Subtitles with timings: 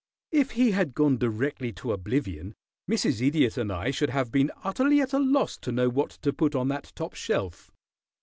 [0.31, 2.55] If he had gone directly to oblivion,
[2.89, 3.21] Mrs.
[3.21, 6.55] Idiot and I should have been utterly at a loss to know what to put
[6.55, 7.69] on that top shelf."